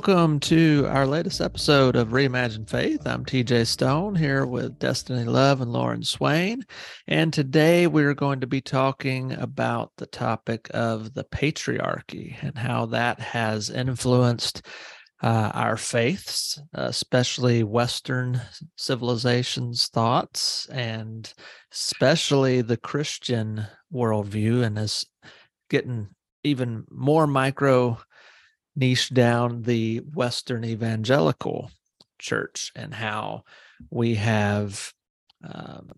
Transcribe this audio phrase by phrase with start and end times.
[0.00, 3.06] Welcome to our latest episode of Reimagine Faith.
[3.06, 6.64] I'm TJ Stone here with Destini Love and Lauren Swain.
[7.06, 12.86] And today we're going to be talking about the topic of the patriarchy and how
[12.86, 14.66] that has influenced
[15.22, 18.40] uh, our faiths, especially Western
[18.76, 21.30] civilization's thoughts, and
[21.74, 25.04] especially the Christian worldview, and is
[25.68, 26.08] getting
[26.42, 27.98] even more micro
[28.80, 31.70] niche down the Western evangelical
[32.18, 33.44] church and how
[33.90, 34.92] we have
[35.44, 35.90] um,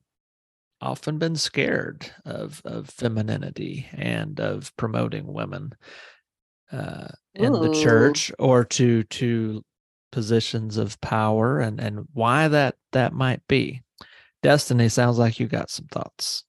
[0.81, 5.73] often been scared of, of femininity and of promoting women
[6.73, 9.63] uh, in the church or to to
[10.11, 13.83] positions of power and and why that that might be.
[14.43, 16.45] Destini sounds like you got some thoughts.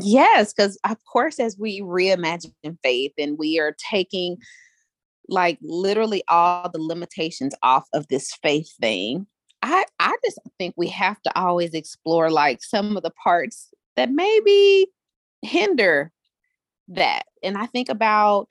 [0.00, 4.36] Yes, because of course, as we reimagine faith and we are taking
[5.28, 9.26] like literally all the limitations off of this faith thing.
[9.62, 14.10] I I just think we have to always explore like some of the parts that
[14.10, 14.88] maybe
[15.42, 16.12] hinder
[16.88, 17.24] that.
[17.42, 18.48] And I think about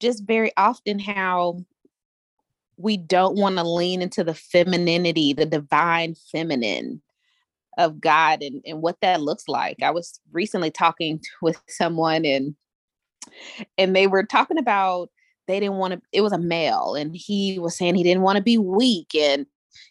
[0.00, 1.64] just very often how
[2.76, 7.02] we don't want to lean into the femininity, the divine feminine
[7.78, 9.82] of God and, and what that looks like.
[9.82, 12.54] I was recently talking with someone and
[13.76, 15.10] and they were talking about
[15.50, 18.36] they didn't want to it was a male and he was saying he didn't want
[18.36, 19.46] to be weak and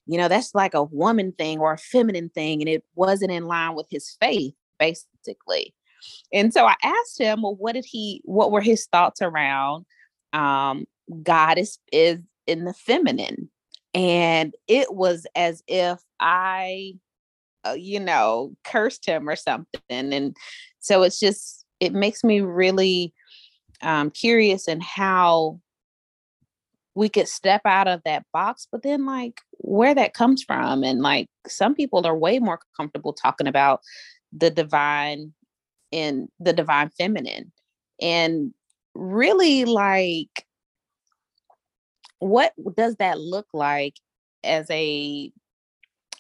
[0.06, 3.46] you know that's like a woman thing or a feminine thing and it wasn't in
[3.46, 5.74] line with his faith basically.
[6.32, 9.86] And so i asked him well what did he what were his thoughts around
[10.32, 10.86] um
[11.24, 13.50] god is is in the feminine?
[13.94, 16.94] And it was as if i
[17.68, 20.38] uh, you know cursed him or something and
[20.80, 23.14] so it's just it makes me really
[23.82, 25.60] um, curious in how
[26.96, 30.84] we could step out of that box, but then like where that comes from.
[30.84, 33.82] And like some people are way more comfortable talking about
[34.34, 35.34] the divine
[35.92, 37.52] and the divine feminine.
[38.02, 38.54] And
[38.96, 40.46] really like
[42.20, 43.96] what does that look like
[44.44, 45.32] as a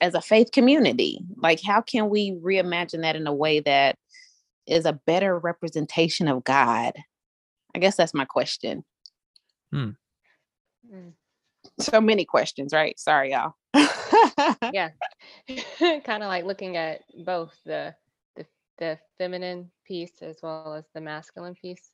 [0.01, 1.19] as a faith community?
[1.35, 3.97] Like how can we reimagine that in a way that
[4.65, 6.93] is a better representation of God
[7.75, 8.83] I guess that's my question.
[9.71, 9.91] Hmm.
[10.93, 11.13] Mm.
[11.79, 12.99] So many questions, right?
[12.99, 13.53] Sorry, y'all.
[14.73, 14.89] yeah,
[15.79, 17.93] kind of like looking at both the,
[18.35, 18.45] the
[18.77, 21.91] the feminine piece as well as the masculine piece,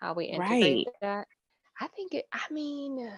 [0.00, 0.86] how we integrate right.
[1.02, 1.28] that.
[1.80, 2.26] I think it.
[2.32, 3.10] I mean,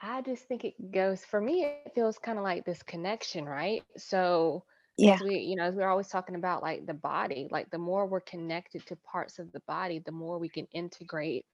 [0.00, 1.64] I just think it goes for me.
[1.64, 3.82] It feels kind of like this connection, right?
[3.96, 4.64] So
[4.98, 5.18] yeah.
[5.22, 8.20] we you know as we're always talking about like the body like the more we're
[8.20, 11.44] connected to parts of the body the more we can integrate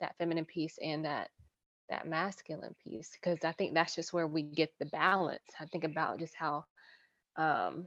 [0.00, 1.30] that feminine piece and that
[1.88, 5.40] that masculine piece because i think that's just where we get the balance.
[5.60, 6.64] I think about just how
[7.36, 7.86] um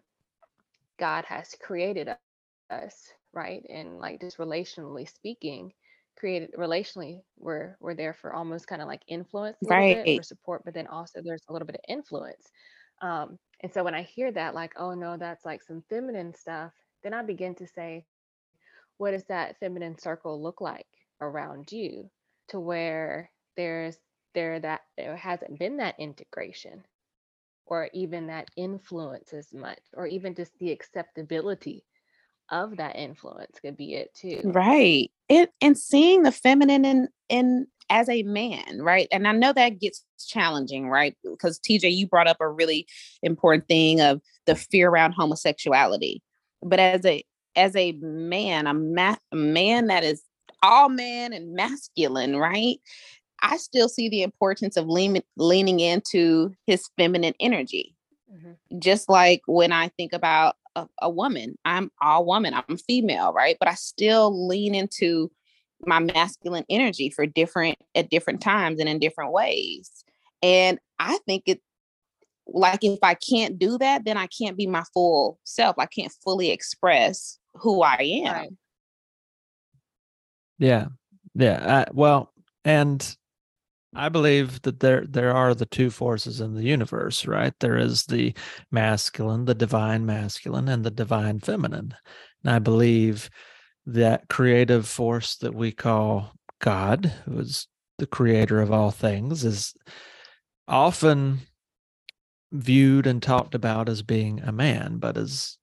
[1.00, 2.09] god has created
[2.69, 3.66] us right?
[3.69, 5.74] And like just relationally speaking
[6.18, 10.62] created relationally we're we're there for almost kind of like influence right bit, for support
[10.63, 12.52] but then also there's a little bit of influence.
[13.02, 16.74] Um and so when I hear that, like, oh no, that's like some feminine stuff,
[17.03, 18.06] then I begin to say,
[18.97, 20.88] what does that feminine circle look like
[21.22, 22.09] around you?
[22.50, 23.97] to where there's
[24.34, 26.84] there that there hasn't been that integration
[27.66, 31.84] or even that influence as much or even just the acceptability
[32.50, 37.68] of that influence could be it too right it and seeing the feminine in in
[37.90, 39.08] as a man, right?
[39.12, 41.16] And I know that gets challenging, right?
[41.24, 42.88] Because TJ, you brought up a really
[43.22, 46.22] important thing of the fear around homosexuality.
[46.62, 47.24] But as a
[47.56, 50.24] as a man, a, ma- a man that is
[50.64, 52.78] all man and masculine, right?
[53.44, 57.96] I still see the importance of lean- leaning into his feminine energy.
[58.34, 58.80] Mm-hmm.
[58.80, 63.58] Just like when I think about a, a woman, I'm all woman, I'm female, right?
[63.60, 65.31] But I still lean into
[65.86, 70.04] my masculine energy for different at different times and in different ways.
[70.42, 71.62] And I think it
[72.48, 75.78] like if I can't do that, then I can't be my full self.
[75.80, 78.58] I can't fully express who I am.
[80.60, 80.88] Yeah.
[81.36, 81.86] Yeah.
[81.94, 82.31] well,
[82.66, 83.16] and
[83.95, 87.54] I believe that there there are the two forces in the universe, right?
[87.60, 88.34] There is the
[88.72, 91.94] masculine, the divine masculine, and the divine feminine.
[92.44, 93.30] And I believe
[93.86, 97.68] that creative force that we call God, who is
[97.98, 99.74] the creator of all things, is
[100.68, 101.39] often
[102.51, 105.57] viewed and talked about as being a man, but as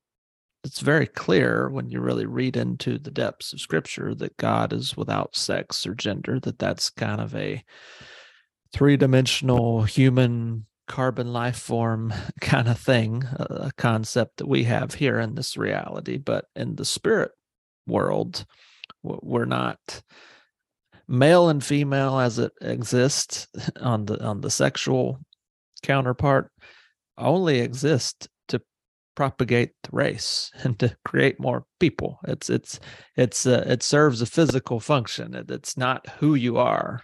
[0.62, 4.96] it's very clear when you really read into the depths of scripture that God is
[4.96, 7.64] without sex or gender, that that's kind of a
[8.72, 15.18] three dimensional human carbon life form kind of thing, a concept that we have here
[15.20, 16.18] in this reality.
[16.18, 17.30] But in the spirit
[17.86, 18.44] world,
[19.02, 20.02] we're not
[21.06, 23.48] male and female as it exists
[23.80, 25.18] on the on the sexual
[25.82, 26.50] counterpart
[27.18, 28.60] only exist to
[29.16, 32.18] propagate the race and to create more people.
[32.26, 32.80] It's it's
[33.16, 35.34] it's uh, it serves a physical function.
[35.34, 37.02] It, it's not who you are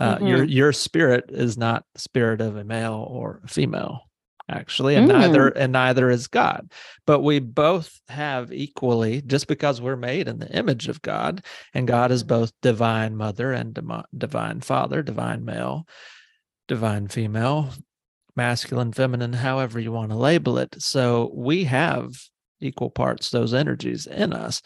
[0.00, 0.26] uh, mm-hmm.
[0.26, 4.00] your your spirit is not the spirit of a male or a female
[4.48, 5.12] actually and mm.
[5.12, 6.72] neither and neither is god
[7.06, 11.86] but we both have equally just because we're made in the image of god and
[11.86, 13.78] god is both divine mother and
[14.16, 15.86] divine father divine male
[16.66, 17.70] divine female
[18.36, 22.10] masculine feminine however you want to label it so we have
[22.60, 24.62] equal parts those energies in us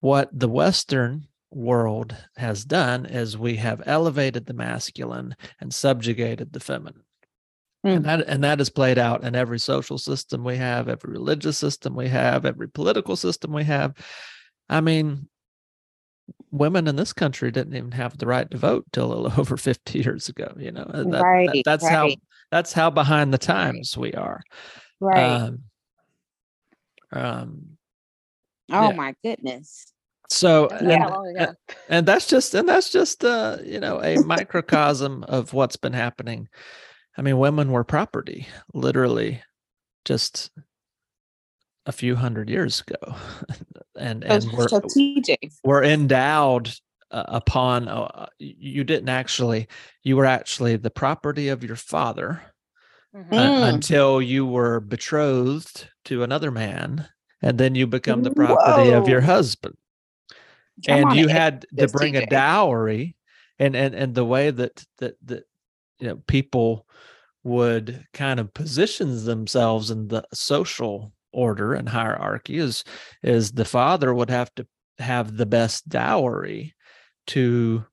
[0.00, 6.60] what the western world has done is we have elevated the masculine and subjugated the
[6.60, 7.02] feminine
[7.86, 7.96] Mm.
[7.96, 11.58] And that and that is played out in every social system we have, every religious
[11.58, 13.94] system we have, every political system we have.
[14.68, 15.28] I mean,
[16.50, 20.28] women in this country didn't even have the right to vote till over 50 years
[20.28, 20.90] ago, you know.
[20.92, 21.92] That, right, that, that's right.
[21.92, 22.10] how
[22.50, 24.42] that's how behind the times we are.
[25.00, 25.22] Right.
[25.22, 25.58] Um,
[27.12, 27.62] um
[28.70, 28.96] Oh yeah.
[28.96, 29.92] my goodness.
[30.30, 31.56] So yeah, and, and,
[31.88, 36.48] and, that's just and that's just uh you know a microcosm of what's been happening
[37.18, 39.42] I mean, women were property, literally,
[40.04, 40.50] just
[41.84, 43.16] a few hundred years ago,
[43.98, 46.72] and and we're were were endowed
[47.10, 47.88] uh, upon.
[47.88, 49.66] Uh, you didn't actually.
[50.04, 52.40] You were actually the property of your father
[53.14, 53.34] mm-hmm.
[53.34, 57.08] uh, until you were betrothed to another man,
[57.42, 59.02] and then you become the property Whoa.
[59.02, 59.76] of your husband.
[60.86, 63.16] Come and you had to bring a dowry,
[63.58, 65.44] and and and the way that that that
[65.98, 66.86] you know people
[67.44, 72.84] would kind of positions themselves in the social order and hierarchy is
[73.22, 74.66] is the father would have to
[74.98, 76.74] have the best dowry
[77.26, 77.84] to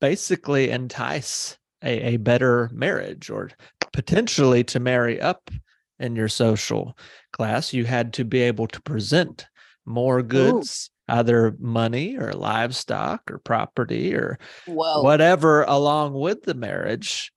[0.00, 3.50] basically entice a, a better marriage or
[3.92, 5.50] potentially to marry up
[5.98, 6.96] in your social
[7.32, 9.46] class you had to be able to present
[9.84, 10.90] more goods.
[11.08, 15.02] Either money or livestock or property or Whoa.
[15.02, 17.32] whatever along with the marriage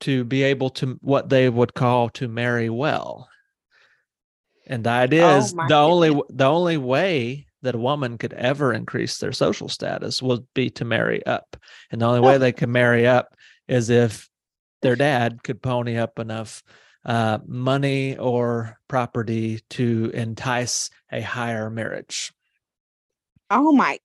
[0.00, 3.28] to be able to what they would call to marry well.
[4.66, 5.72] And the idea oh, is the goodness.
[5.72, 10.70] only the only way that a woman could ever increase their social status would be
[10.70, 11.56] to marry up.
[11.90, 13.34] And the only way they can marry up
[13.68, 14.28] is if
[14.82, 16.62] their dad could pony up enough
[17.06, 22.32] uh, money or property to entice a higher marriage.
[23.56, 23.98] Oh my.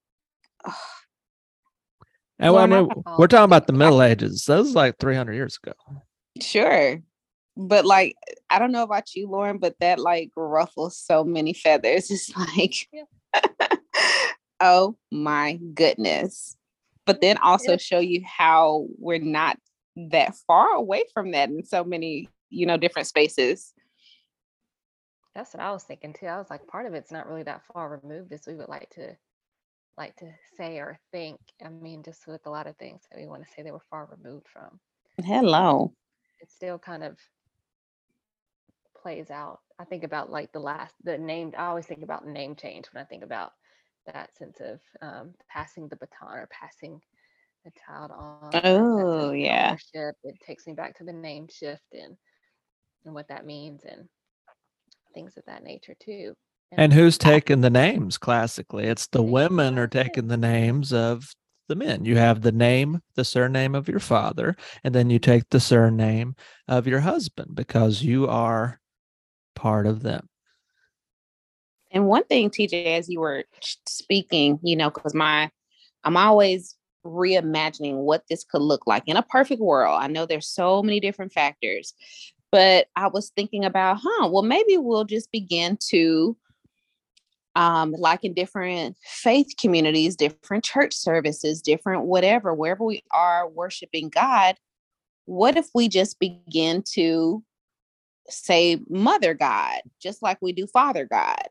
[2.38, 2.88] And well, I mean,
[3.18, 4.46] we're talking about the Middle Ages.
[4.46, 5.74] That was like 300 years ago.
[6.40, 7.02] Sure.
[7.58, 8.16] But like,
[8.52, 12.12] I don't know about you, Lauren, but that like ruffles so many feathers.
[12.12, 13.78] It's like, yeah.
[14.62, 16.56] oh my goodness.
[17.08, 17.78] But then also yeah.
[17.78, 19.58] show you how we're not
[19.96, 23.74] that far away from that in so many, you know, different spaces.
[25.34, 26.28] That's what I was thinking too.
[26.28, 28.92] I was like, part of it's not really that far removed as we would like
[28.92, 29.18] to
[30.00, 31.40] like to say or think.
[31.64, 33.84] I mean, just with a lot of things that we want to say they were
[33.90, 34.80] far removed from.
[35.24, 35.94] Hello.
[36.40, 37.18] It still kind of
[39.00, 39.60] plays out.
[39.78, 43.04] I think about like the last, the name, I always think about name change when
[43.04, 43.52] I think about
[44.08, 47.02] that sense of um, passing the baton or passing
[47.66, 48.62] the child on.
[48.64, 49.76] Oh, yeah.
[50.24, 52.16] It takes me back to the name shift and,
[53.06, 54.08] and what that means and
[55.14, 56.36] things of that nature too.
[56.72, 58.86] And who's taking the names classically?
[58.86, 61.34] It's the women are taking the names of
[61.68, 62.06] the men.
[62.06, 66.36] You have the name, the surname of your father, and then you take the surname
[66.68, 68.80] of your husband because you are
[69.56, 70.28] part of them.
[71.92, 73.46] And one thing, TJ, as you were
[73.88, 75.50] speaking, you know, because my,
[76.04, 79.98] I'm always reimagining what this could look like in a perfect world.
[80.00, 81.94] I know there's so many different factors,
[82.52, 86.38] but I was thinking about, huh, well, maybe we'll just begin to
[87.60, 94.08] um, like in different faith communities, different church services, different whatever, wherever we are worshiping
[94.08, 94.56] God,
[95.26, 97.44] what if we just begin to
[98.30, 101.44] say Mother God, just like we do Father God?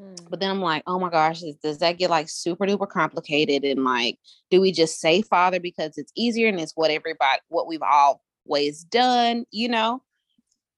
[0.00, 0.14] Hmm.
[0.30, 3.64] But then I'm like, oh my gosh, does that get like super duper complicated?
[3.64, 4.18] And like,
[4.52, 8.84] do we just say Father because it's easier and it's what everybody, what we've always
[8.84, 10.00] done, you know?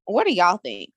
[0.07, 0.93] What do y'all think?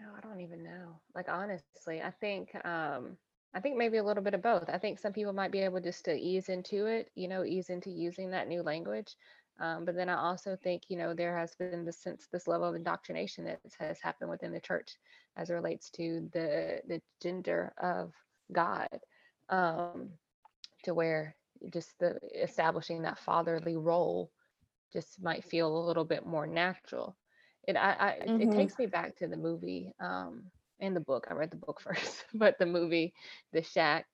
[0.00, 0.71] Oh, I don't even know.
[1.14, 3.16] Like honestly, I think um
[3.54, 4.68] I think maybe a little bit of both.
[4.68, 7.68] I think some people might be able just to ease into it, you know, ease
[7.68, 9.14] into using that new language.
[9.60, 12.68] Um, but then I also think, you know, there has been this sense, this level
[12.68, 14.96] of indoctrination that has happened within the church
[15.36, 18.12] as it relates to the the gender of
[18.50, 18.88] God,
[19.50, 20.08] um,
[20.84, 21.36] to where
[21.70, 24.30] just the establishing that fatherly role
[24.92, 27.16] just might feel a little bit more natural.
[27.68, 28.40] It I, I mm-hmm.
[28.40, 30.44] it takes me back to the movie um,
[30.82, 31.28] and the book.
[31.30, 33.14] I read the book first, but the movie
[33.52, 34.06] The Shack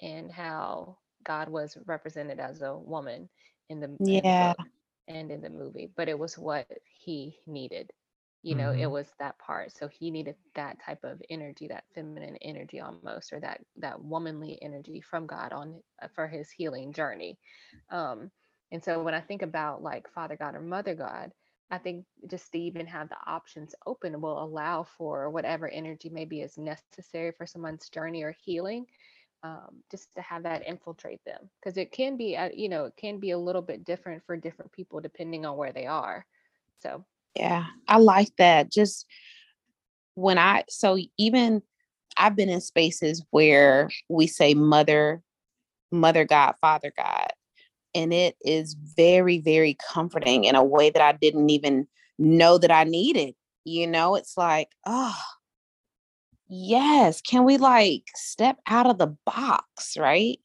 [0.00, 3.28] and how God was represented as a woman
[3.68, 4.70] in the yeah in the
[5.10, 7.90] and in the movie, but it was what he needed.
[8.42, 8.80] You know, mm-hmm.
[8.80, 9.70] it was that part.
[9.76, 14.58] So he needed that type of energy, that feminine energy almost, or that that womanly
[14.62, 17.36] energy from God on uh, for his healing journey.
[17.90, 18.30] Um,
[18.72, 21.32] and so when I think about like Father God or Mother God,
[21.70, 26.40] I think just to even have the options open will allow for whatever energy maybe
[26.40, 28.86] is necessary for someone's journey or healing,
[29.44, 31.48] um, just to have that infiltrate them.
[31.60, 34.36] Because it can be, uh, you know, it can be a little bit different for
[34.36, 36.26] different people depending on where they are.
[36.82, 37.04] So,
[37.36, 38.72] yeah, I like that.
[38.72, 39.06] Just
[40.14, 41.62] when I, so even
[42.16, 45.22] I've been in spaces where we say mother,
[45.92, 47.28] mother God, father God
[47.94, 51.86] and it is very very comforting in a way that i didn't even
[52.18, 54.14] know that i needed you know?
[54.14, 55.16] It's like oh
[56.48, 60.38] yes can we like step out of the box right?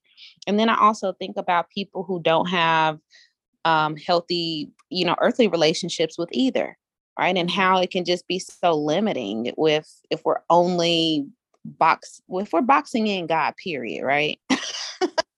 [0.47, 2.99] And then i also think about people who don't have
[3.65, 6.77] um, healthy you know earthly relationships with either
[7.17, 7.37] right?
[7.37, 11.25] And how it can just be so limiting with if we're only
[11.63, 14.39] box if we're boxing in god period right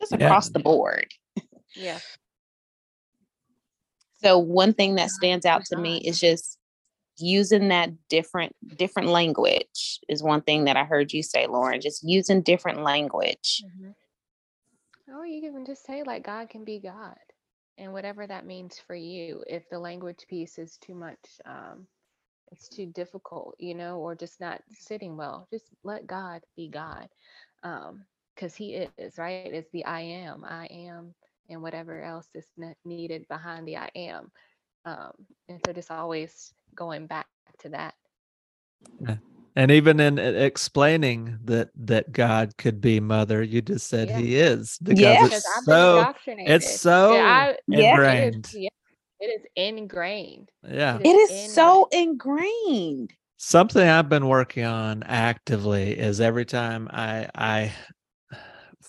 [0.00, 0.52] just across yeah.
[0.52, 1.06] the board.
[1.74, 1.98] Yeah.
[4.22, 6.58] So one thing that stands out to me is just
[7.18, 11.80] using that different different language is one thing that I heard you say, Lauren.
[11.80, 13.62] Just using different language.
[13.64, 15.14] Mm-hmm.
[15.16, 17.16] Or you can just say like God can be God,
[17.76, 19.44] and whatever that means for you.
[19.46, 21.86] If the language piece is too much, um,
[22.52, 27.08] it's too difficult, you know, or just not sitting well, just let God be God.
[27.62, 28.04] Um,
[28.38, 31.14] because he is right it's the i am i am
[31.48, 32.46] and whatever else is
[32.84, 34.30] needed behind the i am
[34.84, 35.12] um,
[35.48, 37.26] and so just always going back
[37.58, 37.94] to that
[39.00, 39.16] yeah.
[39.56, 44.18] and even in explaining that that god could be mother you just said yeah.
[44.18, 45.26] he is because yeah.
[45.26, 48.68] it's so it's so yeah, I, ingrained yeah,
[49.20, 54.28] it is, it is ingrained yeah it is, it is so ingrained something i've been
[54.28, 57.72] working on actively is every time i i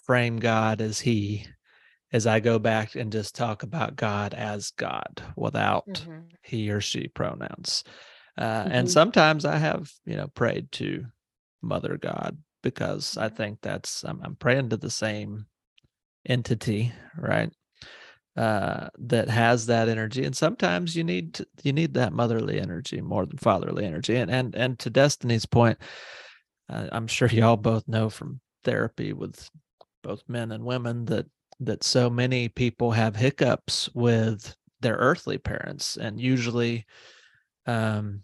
[0.09, 1.45] frame God as He
[2.11, 6.21] as I go back and just talk about God as God without mm-hmm.
[6.41, 7.83] he or she pronouns.
[8.35, 8.71] Uh, mm-hmm.
[8.71, 11.05] And sometimes I have, you know, prayed to
[11.61, 13.35] Mother God because I mm-hmm.
[13.35, 15.45] think that's, I'm, I'm praying to the same
[16.27, 17.51] entity, right?
[18.35, 22.99] Uh, that has that energy and sometimes you need to, you need that motherly energy
[22.99, 25.77] more than fatherly energy and and and to destini's point
[26.69, 29.49] uh, i'm sure y'all both know from therapy with
[30.01, 31.25] both men and women that
[31.59, 36.85] that so many people have hiccups with their earthly parents and usually
[37.65, 38.21] um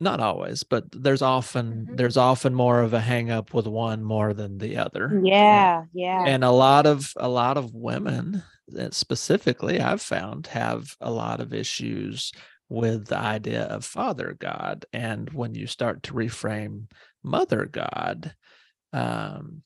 [0.00, 1.96] not always but there's often mm-hmm.
[1.96, 5.20] there's often more of a hang up with one more than the other.
[5.24, 10.46] Yeah and, yeah and a lot of a lot of women that specifically i've found
[10.48, 12.32] have a lot of issues
[12.68, 14.84] with the idea of father god.
[14.92, 16.90] And when you start to reframe
[17.22, 18.34] mother god
[18.94, 19.62] um,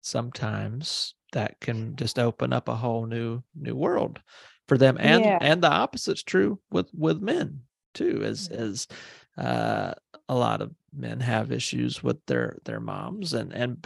[0.00, 4.20] sometimes that can just open up a whole new new world
[4.68, 5.38] for them and yeah.
[5.40, 7.60] and the opposite's true with with men
[7.94, 8.62] too as mm-hmm.
[8.62, 8.86] as
[9.38, 9.94] uh,
[10.28, 13.82] a lot of men have issues with their their moms and and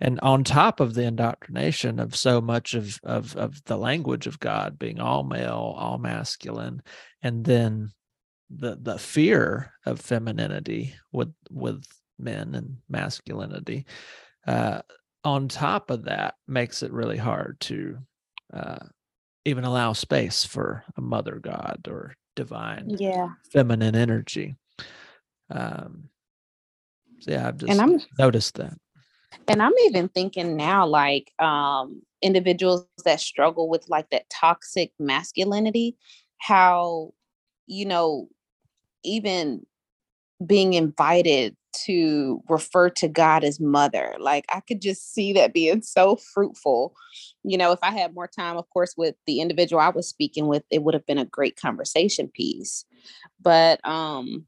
[0.00, 4.40] and on top of the indoctrination of so much of of of the language of
[4.40, 6.82] God being all male all masculine
[7.22, 7.90] and then
[8.48, 11.84] the the fear of femininity with with
[12.18, 13.86] men and masculinity.
[14.46, 14.80] Uh,
[15.24, 17.98] on top of that, makes it really hard to
[18.52, 18.84] uh,
[19.44, 23.30] even allow space for a mother god or divine yeah.
[23.52, 24.54] feminine energy.
[25.50, 26.08] Um,
[27.20, 28.74] so yeah, I've just and I'm, noticed that.
[29.48, 35.96] And I'm even thinking now, like um, individuals that struggle with like that toxic masculinity,
[36.38, 37.12] how
[37.66, 38.28] you know
[39.04, 39.66] even
[40.44, 44.14] being invited to refer to God as mother.
[44.18, 46.94] Like I could just see that being so fruitful.
[47.42, 50.46] You know, if I had more time, of course, with the individual I was speaking
[50.46, 52.84] with, it would have been a great conversation piece.
[53.40, 54.46] But um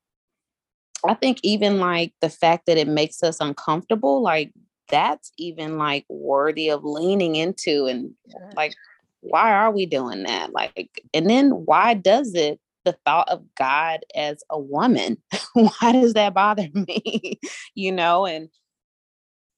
[1.07, 4.52] I think even like the fact that it makes us uncomfortable, like
[4.88, 8.14] that's even like worthy of leaning into and
[8.57, 8.75] like
[9.21, 10.52] why are we doing that?
[10.52, 15.18] Like and then why does it the thought of God as a woman.
[15.52, 17.38] Why does that bother me?
[17.75, 18.49] you know, and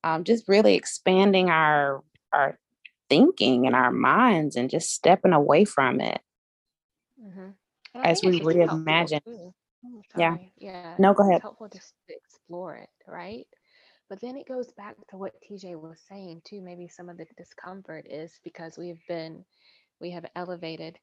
[0.03, 2.59] um, just really expanding our our
[3.09, 6.21] thinking and our minds and just stepping away from it
[7.23, 7.51] mm-hmm.
[7.95, 9.53] as we reimagine.
[10.17, 10.37] Yeah.
[10.57, 10.95] Yeah.
[10.99, 11.37] No, go ahead.
[11.37, 13.47] It's helpful just to explore it, right?
[14.09, 16.61] But then it goes back to what TJ was saying too.
[16.61, 19.45] Maybe some of the discomfort is because we've been,
[20.01, 20.99] we have elevated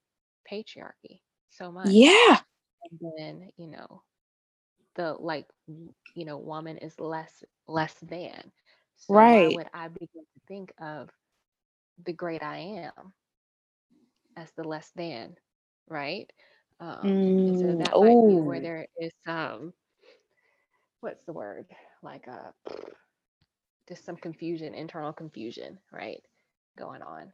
[0.49, 2.13] patriarchy so much.
[2.13, 2.39] Yeah.
[2.91, 4.03] And then, you know,
[4.95, 5.45] the like,
[6.15, 8.51] you know, woman is less less than.
[8.95, 9.47] So right.
[9.47, 11.09] why would I begin to think of
[12.05, 13.13] the great I am
[14.37, 15.35] as the less than,
[15.89, 16.31] right?
[16.79, 19.73] Um, and so Mm, that might be where oh, there is um,
[21.01, 21.65] what's the word?
[22.03, 22.53] Like a
[23.87, 26.21] just some confusion, internal confusion, right?
[26.77, 27.33] Going on.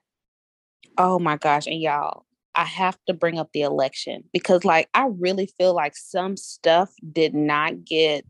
[0.98, 1.68] oh my gosh.
[1.68, 5.96] And y'all, I have to bring up the election because like I really feel like
[5.96, 8.26] some stuff did not get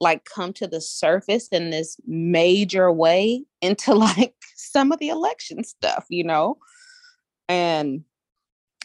[0.00, 5.64] like come to the surface in this major way into like some of the election
[5.64, 6.58] stuff, you know?
[7.48, 8.04] And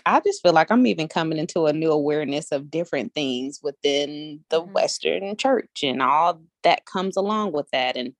[0.05, 4.41] I just feel like I'm even coming into a new awareness of different things within
[4.49, 7.95] the hmm Western church and all that comes along with that.
[7.95, 8.13] And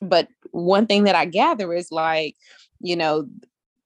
[0.00, 2.36] but one thing that I gather is like,
[2.80, 3.26] you know,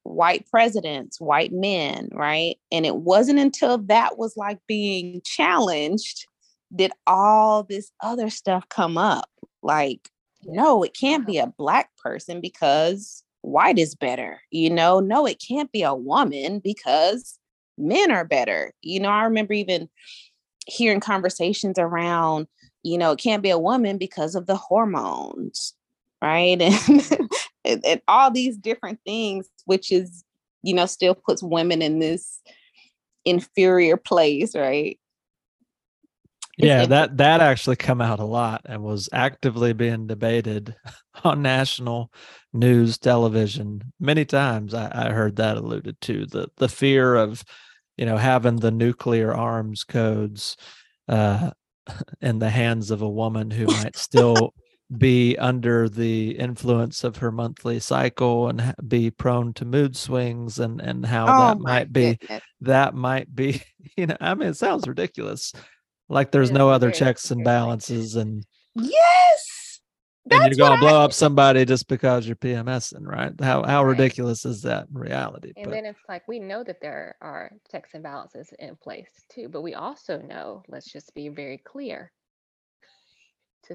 [0.02, 2.56] white presidents, white men, right?
[2.72, 6.26] And it wasn't until that was like being challenged
[6.74, 9.28] did all this other stuff come up.
[9.62, 10.08] Like,
[10.44, 14.40] no, it can't be a black person because white is better.
[14.50, 17.38] You know, no, it can't be a woman because
[17.76, 18.72] men are better.
[18.82, 19.88] You know, I remember even
[20.66, 22.46] hearing conversations around,
[22.82, 25.74] you know, it can't be a woman because of the hormones,
[26.22, 26.60] right?
[26.62, 27.29] And,
[27.64, 30.24] and, and all these different things, which is,
[30.62, 32.40] you know, still puts women in this
[33.24, 34.98] inferior place, right?
[36.58, 40.74] Yeah, that that actually come out a lot and was actively being debated
[41.24, 42.12] on national
[42.52, 44.74] news television many times.
[44.74, 47.44] I, I heard that alluded to the the fear of,
[47.96, 50.56] you know, having the nuclear arms codes
[51.08, 51.50] uh,
[52.20, 54.52] in the hands of a woman who might still
[54.96, 60.80] be under the influence of her monthly cycle and be prone to mood swings and
[60.80, 62.42] and how Oh that might be goodness.
[62.60, 63.62] that might be
[63.96, 65.52] you know i mean it sounds ridiculous
[66.08, 69.80] like there's no other checks and balances and Yes.
[70.30, 73.32] and you're gonna blow I up somebody just because you're PMSing, right?
[73.40, 73.88] How how Right.
[73.88, 75.54] ridiculous is that in reality?
[75.56, 79.24] And But then it's like we know that there are checks and balances in place
[79.28, 82.12] too, but we also know, let's just be very clear,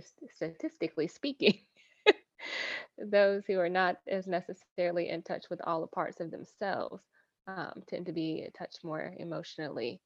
[0.02, 1.60] statistically speaking,
[2.98, 7.04] those who are not as necessarily in touch with all the parts of themselves
[7.48, 10.02] um, tend to be a touch more emotionally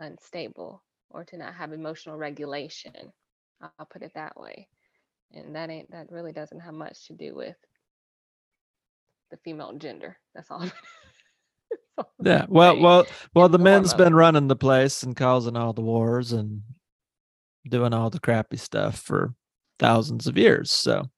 [0.00, 2.92] unstable or to not have emotional regulation.
[3.60, 4.68] I'll put it that way.
[5.32, 7.56] And that ain't that really doesn't have much to do with
[9.30, 10.16] the female gender.
[10.34, 10.60] That's all.
[10.60, 10.72] That's
[11.98, 15.82] all yeah, well, well, well, the men's been running the place and causing all the
[15.82, 16.62] wars and
[17.68, 19.34] doing all the crappy stuff for
[19.78, 20.70] thousands of years.
[20.70, 21.10] So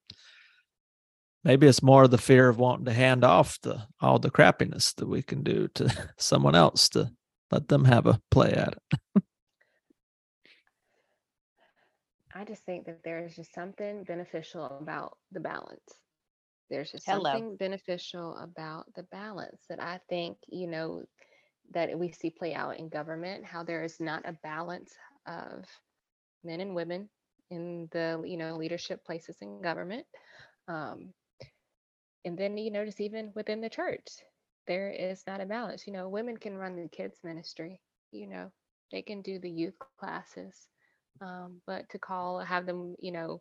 [1.45, 5.09] maybe it's more the fear of wanting to hand off the all the crappiness that
[5.09, 7.11] we can do to someone else to
[7.51, 9.23] let them have a play at it.
[12.35, 15.83] I just think that there is just something beneficial about the balance.
[16.71, 17.33] There's just Hello.
[17.33, 21.03] something beneficial about the balance that I think, you know,
[21.73, 24.95] that we see play out in government, how there is not a balance
[25.27, 25.65] of
[26.45, 27.09] men and women
[27.51, 30.07] in the, you know, leadership places in government.
[30.69, 31.13] Um,
[32.25, 34.07] and then, you notice even within the church,
[34.67, 35.87] there is not a balance.
[35.87, 37.81] You know, women can run the kids ministry,
[38.13, 38.51] you know,
[38.93, 40.55] they can do the youth classes.
[41.21, 43.41] Um, but to call, have them, you know,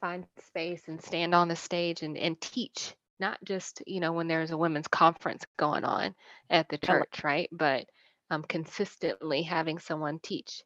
[0.00, 4.28] find space and stand on the stage and, and teach, not just, you know, when
[4.28, 6.14] there's a women's conference going on
[6.50, 7.48] at the church, right?
[7.52, 7.86] But
[8.30, 10.62] um, consistently having someone teach.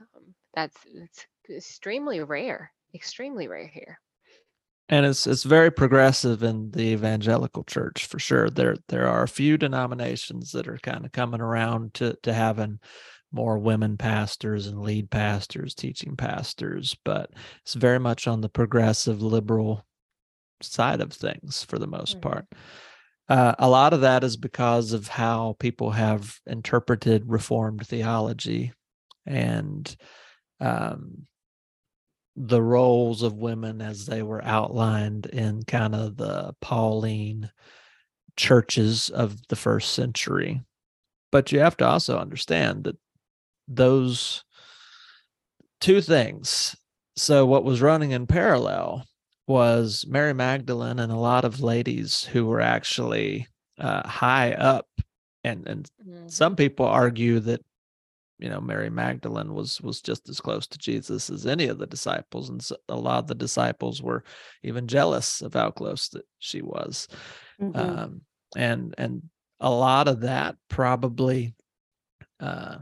[0.00, 3.98] Um, that's it's extremely rare, extremely rare here.
[4.88, 9.28] and it's it's very progressive in the evangelical church for sure there there are a
[9.28, 12.78] few denominations that are kind of coming around to to having
[13.32, 17.30] more women pastors and lead pastors, teaching pastors, but
[17.62, 19.84] it's very much on the progressive liberal
[20.60, 22.28] side of things for the most mm-hmm.
[22.28, 22.46] part.
[23.28, 28.72] Uh, a lot of that is because of how people have interpreted Reformed theology
[29.24, 29.96] and
[30.62, 31.26] um,
[32.36, 37.50] the roles of women as they were outlined in kind of the Pauline
[38.36, 40.62] churches of the first century.
[41.30, 42.96] But you have to also understand that
[43.68, 44.44] those
[45.80, 46.76] two things.
[47.16, 49.06] So, what was running in parallel
[49.46, 53.46] was Mary Magdalene and a lot of ladies who were actually
[53.78, 54.86] uh, high up,
[55.44, 56.28] and and mm-hmm.
[56.28, 57.60] some people argue that
[58.38, 61.86] you know Mary Magdalene was was just as close to Jesus as any of the
[61.86, 64.24] disciples, and so a lot of the disciples were
[64.62, 67.08] even jealous of how close that she was,
[67.60, 67.78] mm-hmm.
[67.78, 68.20] um,
[68.56, 69.22] and and
[69.60, 71.54] a lot of that probably
[72.40, 72.78] uh,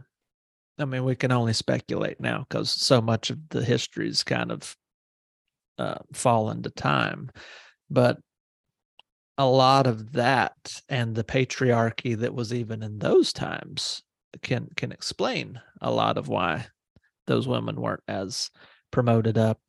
[0.80, 4.74] I mean, we can only speculate now because so much of the history's kind of
[5.78, 7.30] uh, fallen to time.
[7.90, 8.18] But
[9.36, 10.54] a lot of that
[10.88, 14.02] and the patriarchy that was even in those times
[14.42, 16.66] can can explain a lot of why
[17.26, 18.50] those women weren't as
[18.90, 19.60] promoted up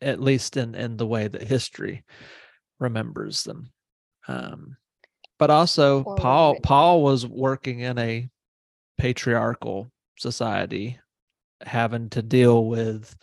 [0.00, 2.04] at least in in the way that history
[2.78, 3.70] remembers them
[4.28, 4.76] um,
[5.38, 8.28] but also paul paul was working in a
[8.98, 10.98] patriarchal society
[11.62, 13.16] having to deal with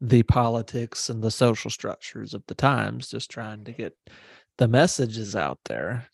[0.00, 3.94] the politics and the social structures of the times just trying to get
[4.58, 6.06] the messages out there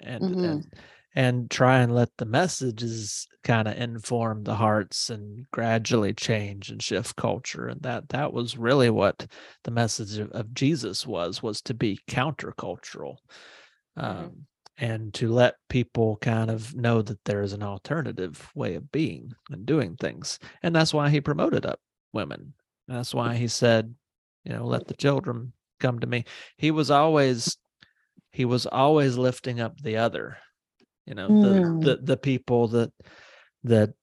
[0.00, 0.44] and mm-hmm.
[0.44, 0.74] and,
[1.14, 6.82] and try and let the messages kind of inform the hearts and gradually change and
[6.82, 9.26] shift culture and that that was really what
[9.64, 13.16] the message of, of jesus was was to be countercultural
[13.98, 14.04] mm-hmm.
[14.04, 14.46] um,
[14.78, 19.32] and to let people kind of know that there is an alternative way of being
[19.50, 20.38] and doing things.
[20.62, 21.80] And that's why he promoted up
[22.12, 22.54] women.
[22.88, 23.94] That's why he said,
[24.44, 26.24] you know, let the children come to me.
[26.56, 27.56] He was always
[28.32, 30.38] he was always lifting up the other,
[31.06, 31.82] you know, mm.
[31.82, 32.92] the, the the people that
[33.64, 33.94] that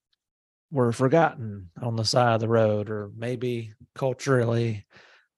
[0.72, 4.86] were forgotten on the side of the road or maybe culturally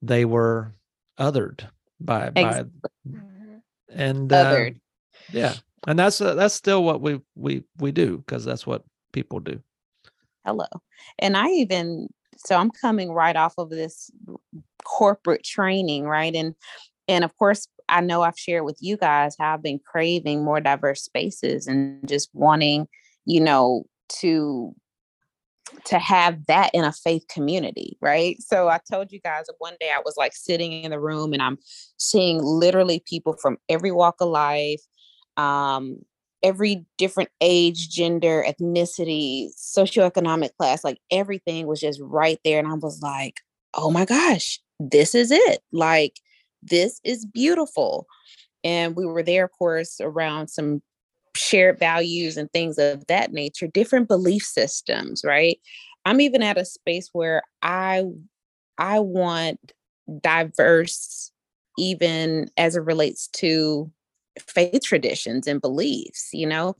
[0.01, 0.73] they were
[1.19, 1.61] othered
[1.99, 2.63] by by
[3.07, 3.57] mm-hmm.
[3.89, 4.65] and uh,
[5.31, 5.53] yeah
[5.87, 9.61] and that's uh, that's still what we we we do because that's what people do
[10.45, 10.65] hello
[11.19, 14.11] and i even so i'm coming right off of this
[14.83, 16.55] corporate training right and
[17.07, 20.59] and of course i know i've shared with you guys how i've been craving more
[20.59, 22.87] diverse spaces and just wanting
[23.25, 24.73] you know to
[25.85, 28.41] to have that in a faith community, right?
[28.41, 31.41] So I told you guys one day I was like sitting in the room and
[31.41, 31.57] I'm
[31.97, 34.81] seeing literally people from every walk of life,
[35.37, 35.97] um,
[36.43, 42.59] every different age, gender, ethnicity, socioeconomic class, like everything was just right there.
[42.59, 43.41] And I was like,
[43.73, 45.61] oh my gosh, this is it.
[45.71, 46.19] Like,
[46.63, 48.07] this is beautiful.
[48.63, 50.81] And we were there, of course, around some
[51.35, 55.59] shared values and things of that nature, different belief systems, right?
[56.05, 58.03] I'm even at a space where I
[58.77, 59.73] I want
[60.21, 61.31] diverse
[61.77, 63.91] even as it relates to
[64.39, 66.75] faith traditions and beliefs, you know?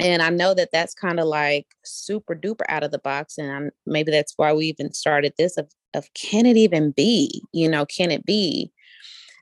[0.00, 3.38] And I know that that's kind of like super duper out of the box.
[3.38, 7.42] And I'm, maybe that's why we even started this of, of can it even be?
[7.52, 8.72] You know, can it be?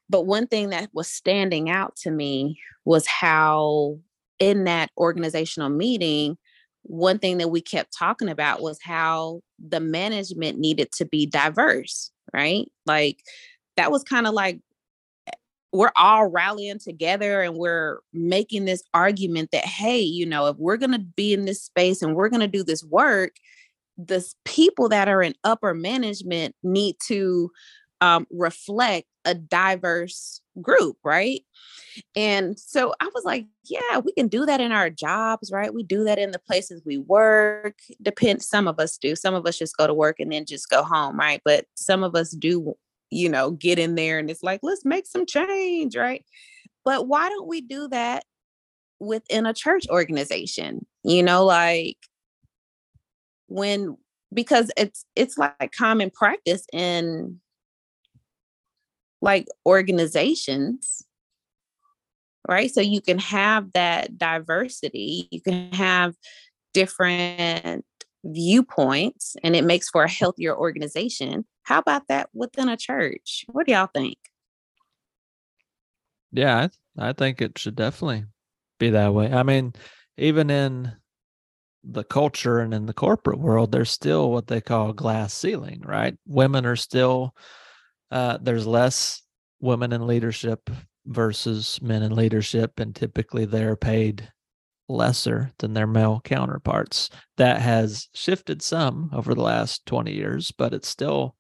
[0.09, 3.99] But one thing that was standing out to me was how
[4.39, 6.37] in that organizational meeting,
[6.83, 12.11] one thing that we kept talking about was how the management needed to be diverse,
[12.35, 12.71] right?
[12.87, 13.19] Like
[13.77, 14.59] that was kind of like
[15.29, 15.33] eh,
[15.73, 20.77] we're all rallying together and we're making this argument that hey you know if we're
[20.77, 23.37] going to be in this space and we're going to do this work
[23.99, 27.51] the people that are in upper management need to
[28.01, 31.43] um, reflect a diverse group right?
[32.17, 35.73] And so i was like yeah we can do that in our jobs right?
[35.73, 37.79] We do that in the places we work.
[38.01, 39.15] Depend some of us do.
[39.15, 41.41] Some of us just go to work and then just go home right?
[41.45, 42.77] But some of us do
[43.13, 46.25] you know, get in there and it's like, let's make some change, right?
[46.85, 48.25] But why don't we do that
[48.99, 50.87] within a church organization?
[51.05, 51.99] You know, like
[53.53, 53.97] when
[54.33, 57.41] because it's it's like common practice in
[59.21, 61.05] like organizations
[62.49, 66.15] right so you can have that diversity you can have
[66.73, 67.85] different
[68.25, 71.45] viewpoints and it makes for a healthier organization.
[71.65, 73.45] How about that within a church?
[73.49, 74.19] What do y'all think?
[76.33, 78.25] Yeah, I, I think it should definitely
[78.79, 79.33] be that way.
[79.33, 79.75] I mean,
[80.17, 80.93] even in
[81.85, 86.17] the culture and in the corporate world, there's still what they call glass ceiling, right?
[86.27, 87.35] Women are still
[88.11, 89.23] uh, there's less
[89.61, 90.69] women in leadership
[91.07, 94.31] versus men in leadership, and typically they're paid
[94.89, 97.11] lesser than their male counterparts.
[97.39, 101.37] That has shifted some over the last 20 years, but it's still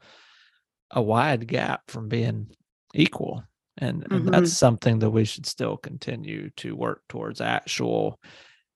[0.90, 2.48] a wide gap from being
[2.94, 3.44] equal.
[3.78, 4.14] And, mm-hmm.
[4.14, 8.18] and that's something that we should still continue to work towards actual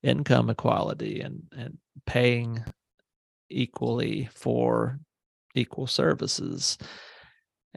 [0.03, 2.63] income equality and, and paying
[3.51, 4.99] equally for
[5.55, 6.79] equal services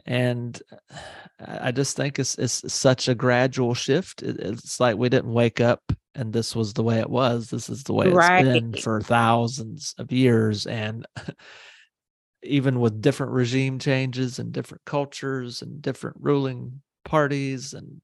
[0.06, 0.60] and
[0.92, 4.22] uh, I just think it's it's such a gradual shift.
[4.22, 5.82] It's like we didn't wake up
[6.14, 7.48] and this was the way it was.
[7.48, 8.44] This is the way it's right.
[8.44, 11.06] been for thousands of years, and
[12.42, 18.00] even with different regime changes and different cultures and different ruling parties and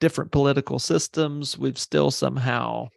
[0.00, 2.88] different political systems, we've still somehow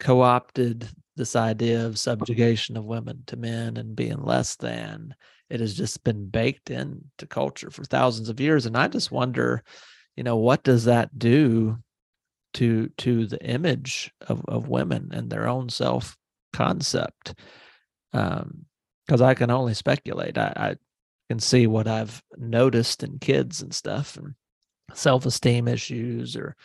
[0.00, 5.14] co-opted this idea of subjugation of women to men and being less than
[5.50, 9.62] it has just been baked into culture for thousands of years and i just wonder
[10.16, 11.76] you know what does that do
[12.54, 16.16] to to the image of, of women and their own self
[16.52, 17.34] concept
[18.12, 18.64] um
[19.06, 20.38] because i can only speculate.
[20.38, 20.74] I, I
[21.28, 24.34] can see what i've noticed in kids and stuff and
[24.94, 26.56] self-esteem issues or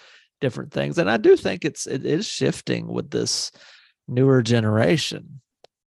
[0.41, 3.51] different things and i do think it's it is shifting with this
[4.07, 5.41] newer generation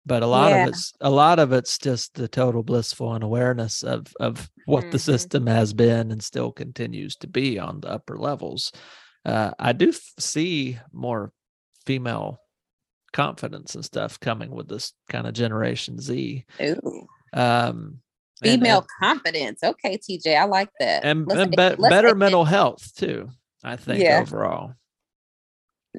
[0.07, 0.63] but a lot yeah.
[0.63, 4.91] of it's a lot of it's just the total blissful unawareness of of what mm-hmm.
[4.91, 8.71] the system has been and still continues to be on the upper levels
[9.25, 11.31] uh, i do f- see more
[11.85, 12.39] female
[13.13, 17.07] confidence and stuff coming with this kind of generation z Ooh.
[17.33, 17.99] um
[18.41, 23.29] female and, confidence okay tj i like that and, and be- better mental health too
[23.63, 24.19] i think yeah.
[24.21, 24.73] overall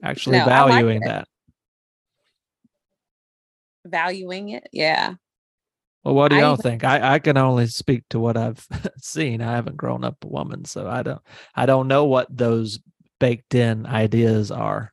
[0.03, 1.29] actually no, valuing like that.
[3.85, 4.69] valuing it.
[4.73, 5.15] Yeah.
[6.05, 6.85] Well, what do y'all I, think?
[6.85, 8.65] I, I can only speak to what I've
[8.99, 9.43] seen.
[9.43, 11.21] I haven't grown up a woman, so I don't
[11.55, 12.79] I don't know what those
[13.21, 14.93] baked in ideas are.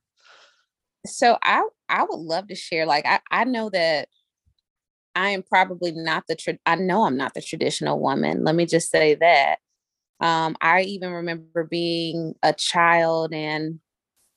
[1.06, 2.86] So I I would love to share.
[2.86, 4.10] Like I I know that
[5.15, 8.43] I am probably not the tra- I know I'm not the traditional woman.
[8.43, 9.60] Let me just say that.
[10.21, 13.80] Um, I even remember being a child and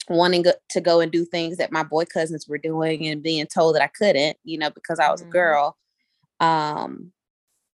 [0.08, 3.74] wanting to go and do things that my boy cousins were doing and being told
[3.74, 5.30] that I couldn't, you know, because I was mm-hmm.
[5.30, 5.76] a girl,
[6.40, 7.12] um,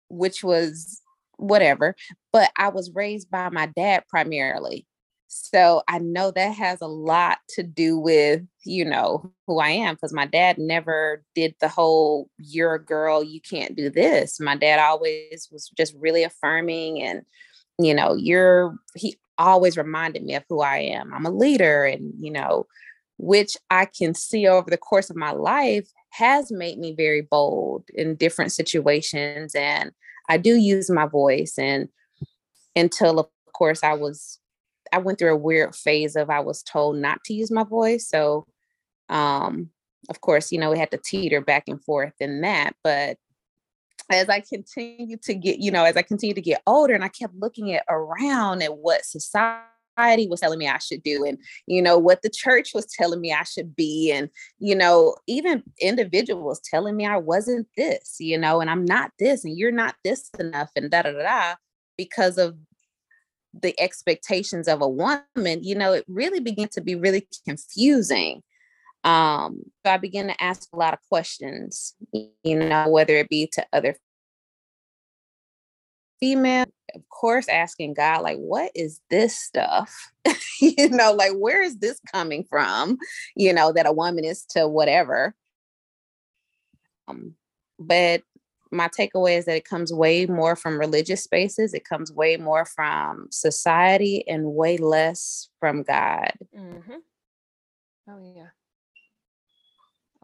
[0.09, 1.01] which was
[1.37, 1.95] whatever.
[2.31, 4.85] But I was raised by my dad primarily.
[5.27, 9.95] So I know that has a lot to do with, you know, who I am
[9.95, 14.39] because my dad never did the whole, you're a girl, you can't do this.
[14.39, 17.23] My dad always was just really affirming and,
[17.85, 21.13] you know, you're, he always reminded me of who I am.
[21.13, 22.65] I'm a leader, and you know,
[23.17, 27.85] which I can see over the course of my life has made me very bold
[27.93, 29.55] in different situations.
[29.55, 29.91] And
[30.29, 31.57] I do use my voice.
[31.57, 31.89] And
[32.75, 34.39] until, of course, I was,
[34.91, 38.07] I went through a weird phase of I was told not to use my voice.
[38.07, 38.45] So,
[39.09, 39.69] um,
[40.09, 42.75] of course, you know, we had to teeter back and forth in that.
[42.83, 43.17] But
[44.13, 47.09] as I continue to get, you know, as I continue to get older and I
[47.09, 51.81] kept looking at around at what society was telling me I should do and, you
[51.81, 54.11] know, what the church was telling me I should be.
[54.11, 59.11] And, you know, even individuals telling me I wasn't this, you know, and I'm not
[59.19, 61.55] this and you're not this enough and da da da da
[61.97, 62.55] because of
[63.53, 68.41] the expectations of a woman, you know, it really began to be really confusing
[69.03, 73.47] um, so I began to ask a lot of questions, you know, whether it be
[73.53, 73.97] to other
[76.21, 80.11] female, of course, asking God, like, what is this stuff?
[80.61, 82.97] you know, like, where is this coming from?
[83.35, 85.35] You know, that a woman is to whatever.
[87.09, 87.35] Um,
[87.77, 88.23] but
[88.71, 92.65] my takeaway is that it comes way more from religious spaces, it comes way more
[92.65, 96.31] from society, and way less from God.
[96.57, 96.93] Mm-hmm.
[98.09, 98.47] Oh, yeah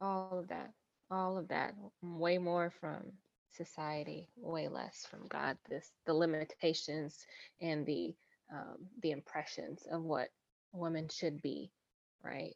[0.01, 0.71] all of that
[1.12, 3.13] all of that way more from
[3.49, 7.25] society way less from god this the limitations
[7.62, 8.15] and the
[8.51, 10.29] um, the impressions of what
[10.73, 11.71] women should be
[12.23, 12.55] right?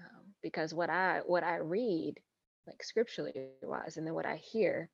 [0.00, 2.14] Um, because what i what i read
[2.66, 4.90] like scripturally wise and then what i hear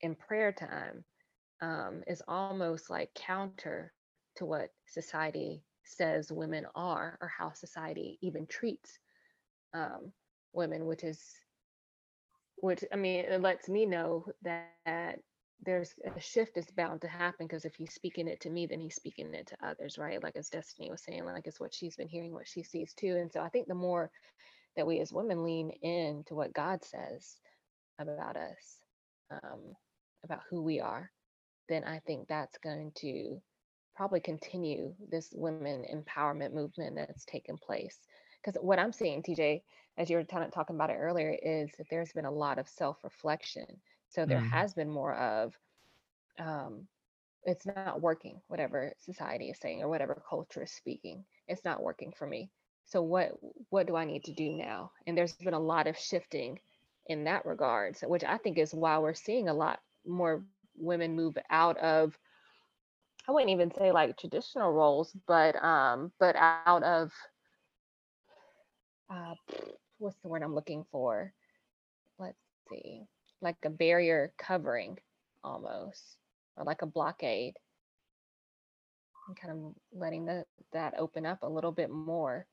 [0.00, 1.04] in prayer time
[1.60, 3.92] um, is almost like counter
[4.36, 8.98] to what society says women are or how society even treats
[9.74, 10.12] um,
[10.52, 11.20] women, which is,
[12.56, 15.18] which I mean, it lets me know that
[15.64, 18.80] there's a shift is bound to happen because if he's speaking it to me, then
[18.80, 20.22] he's speaking it to others, right?
[20.22, 23.16] Like as Destini was saying, like it's what she's been hearing, what she sees too.
[23.16, 24.10] And so I think the more
[24.76, 27.36] that we as women lean in to what God says
[27.98, 28.78] about us,
[29.30, 29.60] um,
[30.24, 31.10] about who we are,
[31.68, 33.40] then I think that's going to
[33.94, 37.98] probably continue this women empowerment movement that's taken place.
[38.42, 39.62] Because what I'm seeing, TJ,
[39.98, 42.98] as you were talking about it earlier, is that there's been a lot of self
[43.04, 43.66] reflection.
[44.08, 44.50] So there mm.
[44.50, 45.54] has been more of,
[46.38, 46.86] um,
[47.44, 51.24] it's not working, whatever society is saying or whatever culture is speaking.
[51.48, 52.50] It's not working for me.
[52.86, 53.32] So what
[53.70, 54.92] what do I need to do now?
[55.06, 56.58] And there's been a lot of shifting
[57.06, 60.44] in that regard, which I think is why we're seeing a lot more
[60.76, 62.18] women move out of
[63.28, 67.12] I wouldn't even say like traditional roles, but um, but out of
[69.10, 69.34] uh,
[70.02, 71.32] what's the word I'm looking for?
[72.18, 72.38] Let's
[72.68, 73.02] see,
[73.40, 74.98] like a barrier covering
[75.44, 76.18] almost,
[76.56, 77.54] or like a blockade,
[79.28, 82.46] and kind of letting the, that open up a little bit more.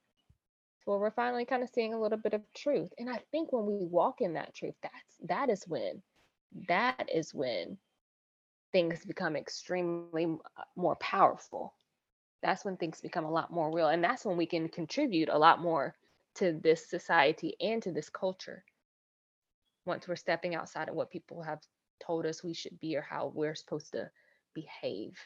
[0.86, 3.66] So we're finally kind of seeing a little bit of truth, and I think when
[3.66, 6.02] we walk in that truth, that's that is when,
[6.68, 7.78] that is when
[8.72, 11.74] things become extremely uh, more powerful.
[12.42, 13.88] That's when things become a lot more real.
[13.88, 15.96] And that's when we can contribute a lot more
[16.40, 18.64] to this society and to this culture
[19.86, 21.60] once we're stepping outside of what people have
[22.06, 24.10] told us we should be or how we're supposed to
[24.54, 25.18] behave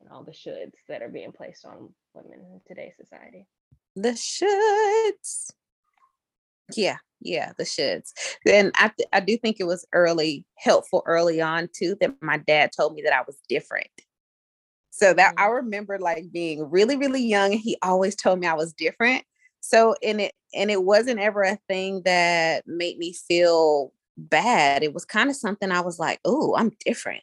[0.00, 3.46] and all the shoulds that are being placed on women in today's society.
[3.96, 5.50] The shoulds.
[6.74, 8.12] Yeah, yeah, the shoulds.
[8.46, 12.38] And I th- I do think it was early helpful early on too that my
[12.38, 13.88] dad told me that I was different.
[14.90, 15.44] So that mm-hmm.
[15.44, 19.24] I remember like being really really young and he always told me I was different.
[19.60, 24.82] So and it and it wasn't ever a thing that made me feel bad.
[24.82, 27.22] It was kind of something I was like, "Oh, I'm different."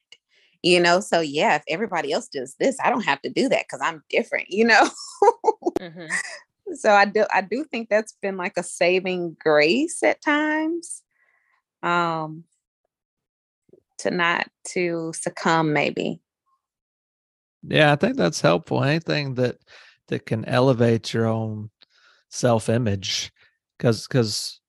[0.64, 3.70] You know, so yeah, if everybody else does this, I don't have to do that
[3.70, 4.90] cuz I'm different, you know.
[5.80, 6.08] mm-hmm
[6.74, 11.04] so i do i do think that's been like a saving grace at times
[11.84, 12.44] um
[13.98, 16.20] to not to succumb maybe
[17.64, 19.58] yeah i think that's helpful anything that
[20.08, 21.70] that can elevate your own
[22.36, 23.32] self-image
[23.78, 24.60] because because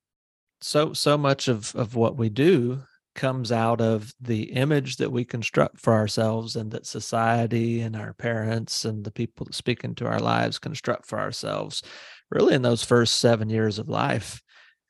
[0.61, 2.81] so so much of of what we do
[3.14, 8.12] comes out of the image that we construct for ourselves and that society and our
[8.12, 11.83] parents and the people that speak into our lives construct for ourselves
[12.31, 14.40] really in those first seven years of life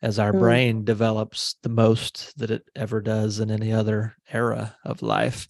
[0.03, 0.41] as our mm.
[0.41, 5.49] brain develops the most that it ever does in any other era of life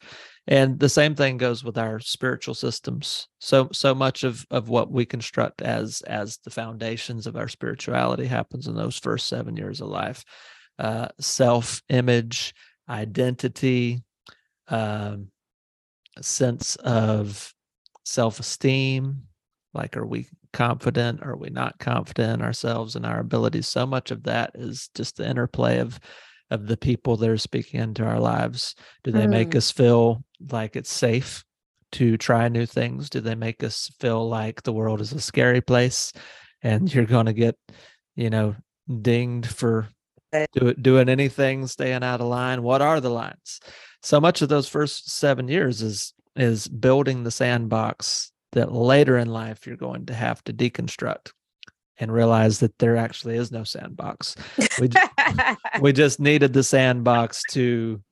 [0.48, 4.90] and the same thing goes with our spiritual systems so so much of of what
[4.90, 9.80] we construct as as the foundations of our spirituality happens in those first seven years
[9.80, 10.24] of life
[10.78, 12.54] uh, self image,
[12.88, 14.02] identity,
[14.68, 15.28] um,
[16.20, 17.52] sense of
[18.04, 19.22] self esteem.
[19.74, 21.22] Like, are we confident?
[21.22, 23.68] Are we not confident in ourselves and our abilities?
[23.68, 25.98] So much of that is just the interplay of
[26.50, 28.74] of the people that are speaking into our lives.
[29.04, 29.30] Do they mm.
[29.30, 31.44] make us feel like it's safe
[31.92, 33.10] to try new things?
[33.10, 36.12] Do they make us feel like the world is a scary place
[36.62, 37.56] and you're going to get,
[38.14, 38.54] you know,
[39.02, 39.88] dinged for
[40.52, 42.62] do, doing anything, staying out of line.
[42.62, 43.60] What are the lines?
[44.02, 49.28] So much of those first seven years is is building the sandbox that later in
[49.28, 51.30] life you're going to have to deconstruct
[51.98, 54.36] and realize that there actually is no sandbox.
[54.80, 54.90] We
[55.80, 58.02] we just needed the sandbox to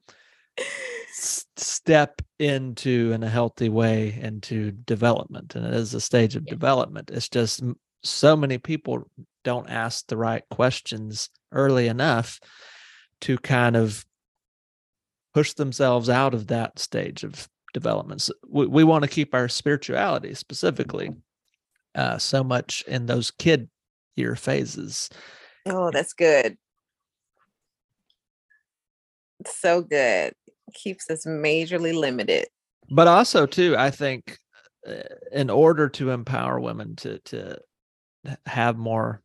[0.58, 6.44] s- step into in a healthy way into development, and it is a stage of
[6.46, 6.52] yeah.
[6.52, 7.10] development.
[7.12, 7.62] It's just
[8.02, 9.08] so many people
[9.44, 12.40] don't ask the right questions early enough
[13.22, 14.04] to kind of
[15.32, 18.22] push themselves out of that stage of development.
[18.22, 21.10] So we, we want to keep our spirituality specifically
[21.94, 23.68] uh, so much in those kid
[24.16, 25.08] year phases.
[25.66, 26.56] Oh, that's good.
[29.46, 30.34] So good.
[30.74, 32.46] Keeps us majorly limited.
[32.90, 34.38] But also, too, I think
[34.86, 34.94] uh,
[35.32, 37.58] in order to empower women to to
[38.46, 39.22] have more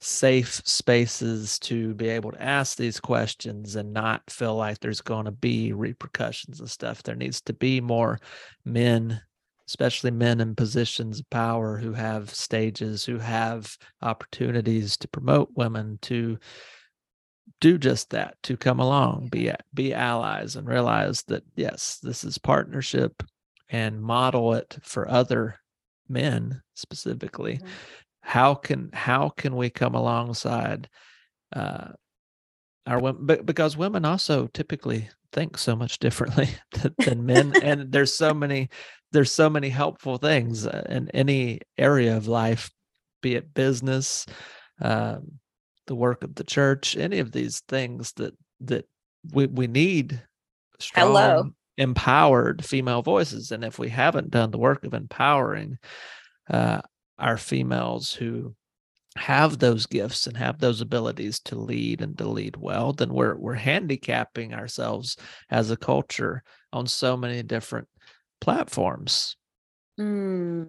[0.00, 5.26] safe spaces to be able to ask these questions and not feel like there's going
[5.26, 7.04] to be repercussions and stuff.
[7.04, 8.18] There needs to be more
[8.64, 9.20] men,
[9.72, 15.98] especially men in positions of power who have stages, who have opportunities to promote women
[16.02, 16.38] to
[17.58, 22.36] do just that, to come along, be be allies and realize that yes, this is
[22.36, 23.22] partnership
[23.70, 25.58] and model it for other
[26.06, 27.54] men specifically.
[27.54, 27.66] Mm-hmm.
[28.20, 30.90] How can how can we come alongside
[31.56, 31.92] uh,
[32.86, 36.48] our women because women also typically think so much differently
[36.98, 38.68] than men and there's so many
[39.12, 42.70] there's so many helpful things uh, in any area of life
[43.22, 44.26] be it business
[44.80, 45.38] um,
[45.86, 48.86] the work of the church, any of these things that that
[49.32, 50.22] we we need
[50.78, 51.50] strong, Hello.
[51.78, 53.52] empowered female voices.
[53.52, 55.78] And if we haven't done the work of empowering
[56.50, 56.80] uh,
[57.18, 58.54] our females who
[59.16, 63.36] have those gifts and have those abilities to lead and to lead well, then we're
[63.36, 65.16] we're handicapping ourselves
[65.50, 66.42] as a culture
[66.72, 67.88] on so many different
[68.40, 69.36] platforms.
[70.00, 70.68] Mm.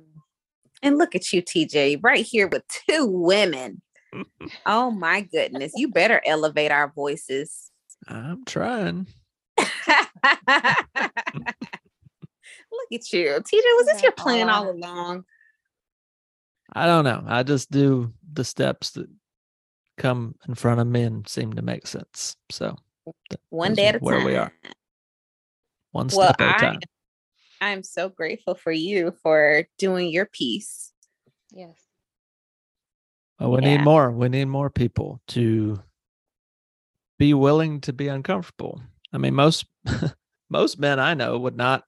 [0.82, 3.82] And look at you, TJ, right here with two women.
[4.66, 5.72] oh my goodness.
[5.76, 7.72] You better elevate our voices.
[8.08, 9.08] I'm trying.
[9.58, 9.68] look
[12.92, 13.40] at you.
[13.40, 15.24] TJ, was this your plan all along?
[16.74, 17.24] I don't know.
[17.28, 19.08] I just do the steps that
[19.98, 22.36] come in front of me and seem to make sense.
[22.50, 22.76] So
[23.50, 24.26] one day at a where time.
[24.26, 24.54] we are.
[25.92, 26.80] One step well, at a time.
[27.62, 30.92] I'm so grateful for you for doing your piece.
[31.52, 31.78] Yes.
[33.40, 33.78] Well, we yeah.
[33.78, 34.12] need more.
[34.12, 35.82] We need more people to
[37.20, 38.82] be willing to be uncomfortable.
[39.14, 39.66] I mean, most
[40.50, 41.84] most men I know would not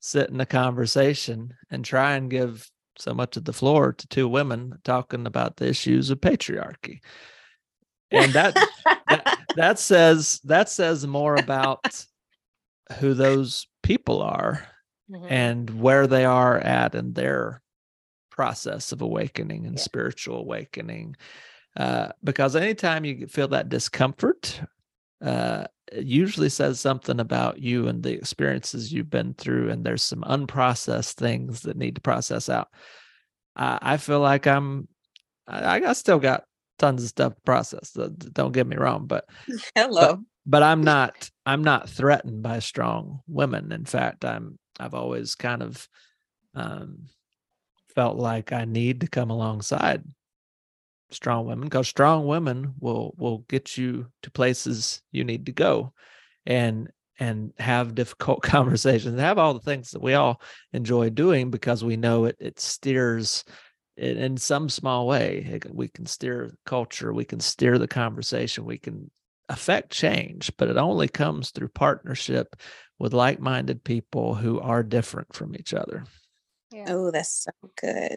[0.00, 2.68] sit in a conversation and try and give
[2.98, 7.00] so much of the floor to two women talking about the issues of patriarchy.
[8.10, 8.54] And that,
[9.08, 12.04] that that says that says more about
[12.98, 14.66] who those people are
[15.10, 15.26] mm-hmm.
[15.28, 17.62] and where they are at in their
[18.30, 19.82] process of awakening and yeah.
[19.82, 21.16] spiritual awakening.
[21.76, 24.60] Uh, because anytime you feel that discomfort,
[25.24, 30.02] uh, it usually says something about you and the experiences you've been through, and there's
[30.02, 32.68] some unprocessed things that need to process out.
[33.56, 34.88] I, I feel like I'm,
[35.46, 36.44] I, I still got
[36.78, 37.90] tons of stuff to process.
[38.32, 39.26] Don't get me wrong, but
[39.74, 40.16] hello.
[40.16, 41.30] But, but I'm not.
[41.44, 43.72] I'm not threatened by strong women.
[43.72, 44.58] In fact, I'm.
[44.80, 45.86] I've always kind of
[46.54, 47.06] um,
[47.94, 50.02] felt like I need to come alongside
[51.14, 55.92] strong women because strong women will will get you to places you need to go
[56.46, 60.40] and and have difficult conversations have all the things that we all
[60.72, 63.44] enjoy doing because we know it it steers
[63.94, 65.60] it in some small way.
[65.70, 69.10] We can steer culture we can steer the conversation we can
[69.48, 72.56] affect change but it only comes through partnership
[72.98, 76.04] with like-minded people who are different from each other.
[76.70, 76.86] Yeah.
[76.88, 78.16] oh that's so good.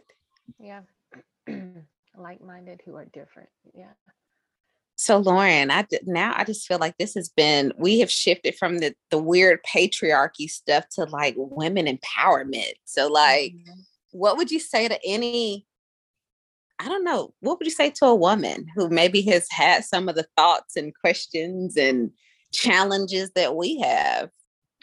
[0.58, 0.82] Yeah
[2.18, 3.94] like-minded who are different yeah
[4.96, 8.78] so Lauren, I now I just feel like this has been we have shifted from
[8.78, 12.74] the the weird patriarchy stuff to like women empowerment.
[12.86, 13.82] So like mm-hmm.
[14.12, 15.66] what would you say to any
[16.80, 20.10] I don't know, what would you say to a woman who maybe has had some
[20.10, 22.12] of the thoughts and questions and
[22.54, 24.30] challenges that we have?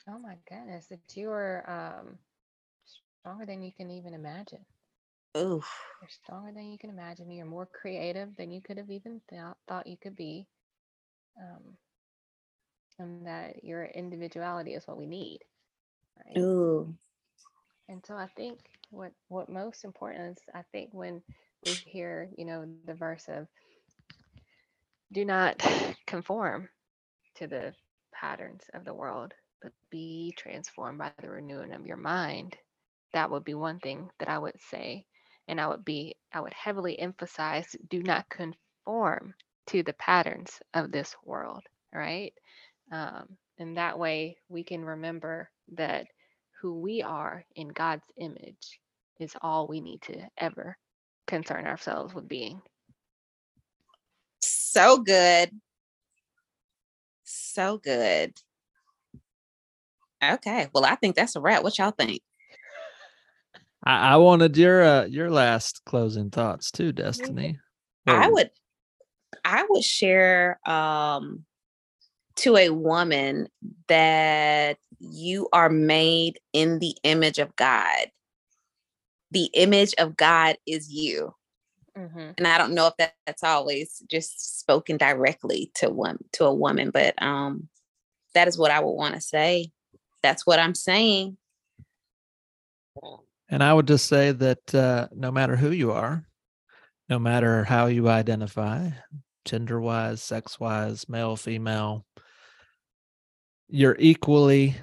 [0.09, 1.65] Oh my goodness, that you are
[1.99, 2.19] um
[3.21, 4.65] stronger than you can even imagine.
[5.37, 5.63] Ooh.
[6.01, 7.31] You're stronger than you can imagine.
[7.31, 10.47] You're more creative than you could have even thought, thought you could be.
[11.41, 11.77] Um,
[12.99, 15.41] and that your individuality is what we need.
[16.27, 16.39] Right?
[16.39, 16.97] Ooh.
[17.89, 18.59] And so I think
[18.91, 21.23] what what most important is I think when
[21.65, 23.31] we hear, you know, the verse of
[25.13, 25.63] do not
[26.07, 26.69] conform
[27.37, 27.75] to the
[28.13, 32.57] patterns of the world, but be transformed by the renewing of your mind.
[33.13, 35.07] That would be one thing that I would say
[35.49, 39.35] and I would be, I would heavily emphasize do not conform
[39.69, 41.63] to the patterns of this world,
[41.93, 42.33] right?
[42.91, 46.07] Um, and that way we can remember that
[46.61, 48.81] who we are in God's image
[49.21, 50.77] is all we need to ever
[51.27, 52.61] concern ourselves with being.
[54.41, 55.51] So good.
[57.25, 58.35] So good.
[60.23, 60.69] Okay.
[60.73, 61.63] Well, I think that's a wrap.
[61.63, 62.23] What y'all think?
[63.85, 67.59] I, I wanted your uh, your last closing thoughts too, Destini.
[68.07, 68.51] I would
[69.45, 71.45] I would share um
[72.37, 73.49] to a woman
[73.89, 78.11] that you are made in the image of God.
[79.31, 81.35] The image of God is you.
[81.97, 82.31] Mm-hmm.
[82.39, 86.55] And I don't know if that, that's always just spoken directly to one to a
[86.55, 87.69] woman, but um
[88.35, 89.73] that is what I would want to say.
[90.23, 91.37] That's what I'm saying.
[93.53, 96.27] And I would just say that uh, no matter who you are,
[97.11, 98.89] no matter how you identify,
[99.45, 102.07] gender wise, sex wise, male, female,
[103.69, 104.75] you're equally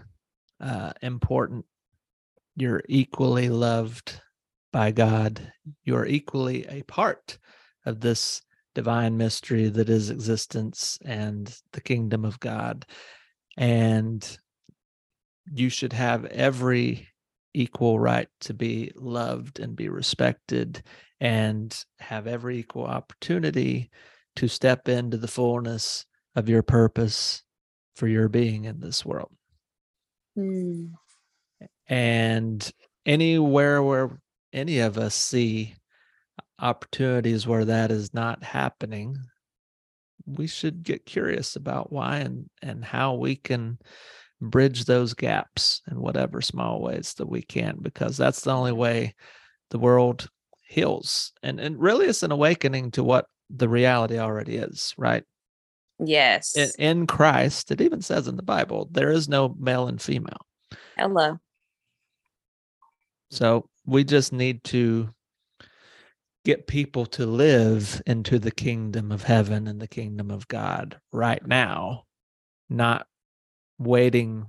[0.62, 1.66] uh, important.
[2.58, 4.22] You're equally loved
[4.72, 5.52] by God.
[5.84, 7.40] You're equally a part
[7.88, 8.44] of this
[8.76, 12.86] divine mystery that is existence and the kingdom of God.
[13.58, 14.38] And
[15.52, 17.09] you should have every
[17.54, 20.84] equal right to be loved and be respected
[21.20, 23.89] and have every equal opportunity
[24.36, 27.43] to step into the fullness of your purpose
[27.95, 29.32] for your being in this world.
[30.38, 30.91] Mm.
[31.88, 32.72] And
[33.06, 34.22] anywhere where
[34.54, 35.76] any of us see
[36.60, 39.18] opportunities where that is not happening,
[40.26, 43.80] we should get curious about why and and how we can
[44.42, 49.14] bridge those gaps in whatever small ways that we can because that's the only way
[49.72, 50.30] the world
[50.62, 55.24] heals and and really it's an awakening to what the reality already is right?
[56.02, 56.56] Yes.
[56.56, 60.46] in, in christ it even says in the bible there is no male and female.
[60.98, 61.40] Hello.
[63.32, 65.10] So we just need to
[66.46, 71.46] get people to live into the kingdom of heaven and the kingdom of God right
[71.46, 72.06] now,
[72.70, 73.08] not
[73.80, 74.46] waiting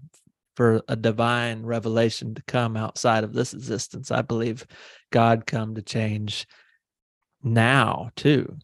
[0.57, 4.11] for a divine revelation to come outside of this existence.
[4.11, 4.66] I believe
[5.11, 6.47] God come to change
[7.43, 8.59] now too.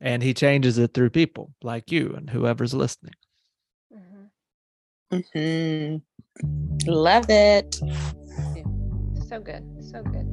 [0.00, 3.14] And he changes it through people like you and whoever's listening.
[3.92, 5.16] Mm-hmm.
[5.16, 6.90] Mm-hmm.
[6.90, 7.74] Love it.
[9.28, 9.64] So good.
[9.90, 10.32] So good.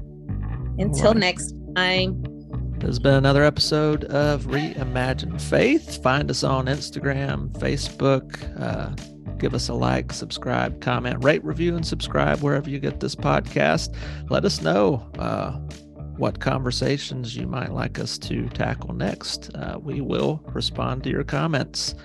[0.77, 1.17] Until right.
[1.17, 2.32] next time.
[2.83, 6.03] There's been another episode of Reimagine Faith.
[6.03, 8.43] Find us on Instagram, Facebook.
[8.59, 8.93] Uh,
[9.37, 13.95] give us a like, subscribe, comment, rate, review, and subscribe wherever you get this podcast.
[14.29, 15.51] Let us know uh,
[16.17, 19.49] what conversations you might like us to tackle next.
[19.55, 21.95] Uh, we will respond to your comments.